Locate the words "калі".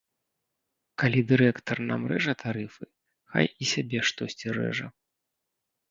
1.03-1.21